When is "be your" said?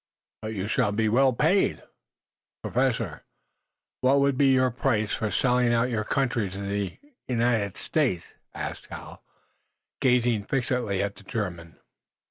4.35-4.71